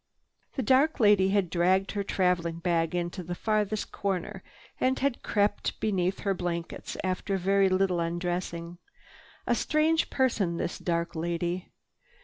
[0.55, 4.41] The dark lady had dragged her traveling bag into the farthest corner
[4.79, 8.79] and had crept beneath her blankets after very little undressing.
[9.45, 11.69] A very strange person, this dark lady.